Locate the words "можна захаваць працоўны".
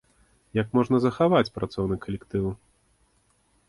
0.77-1.95